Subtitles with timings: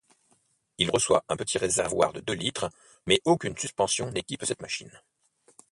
[0.79, 2.71] Il reçoit un petit réservoir de deux litres,
[3.05, 4.99] mais aucune suspension n'équipe cette machine.